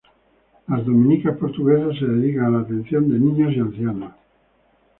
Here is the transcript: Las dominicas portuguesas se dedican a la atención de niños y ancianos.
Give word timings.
Las 0.67 0.83
dominicas 0.83 1.37
portuguesas 1.37 1.95
se 1.99 2.07
dedican 2.07 2.45
a 2.45 2.49
la 2.49 2.59
atención 2.61 3.07
de 3.07 3.19
niños 3.19 3.53
y 3.55 3.59
ancianos. 3.59 4.13